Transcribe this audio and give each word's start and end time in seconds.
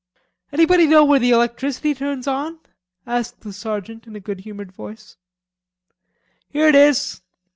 "Anybody 0.51 0.87
know 0.87 1.05
where 1.05 1.19
the 1.19 1.29
electricity 1.29 1.93
turns 1.93 2.25
on?" 2.25 2.57
asked 3.05 3.41
the 3.41 3.53
sergeant 3.53 4.07
in 4.07 4.15
a 4.15 4.19
good 4.19 4.39
humored 4.39 4.71
voice. 4.71 5.15
"Here 6.49 6.67
it 6.67 6.73
is." 6.73 7.21